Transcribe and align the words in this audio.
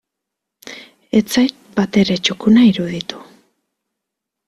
Ez 1.19 1.23
zait 1.35 1.61
batere 1.81 2.19
txukuna 2.25 2.67
iruditu. 2.73 3.25